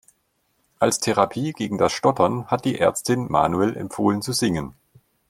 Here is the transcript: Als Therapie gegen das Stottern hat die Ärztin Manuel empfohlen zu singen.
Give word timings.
Als 0.79 0.99
Therapie 0.99 1.53
gegen 1.53 1.77
das 1.77 1.93
Stottern 1.93 2.47
hat 2.47 2.65
die 2.65 2.79
Ärztin 2.79 3.27
Manuel 3.31 3.77
empfohlen 3.77 4.23
zu 4.23 4.33
singen. 4.33 4.73